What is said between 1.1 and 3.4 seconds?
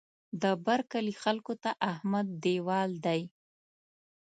خلکو ته احمد دېوال دی.